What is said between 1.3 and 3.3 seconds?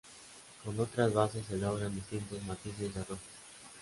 se logran distintos matices de rojo.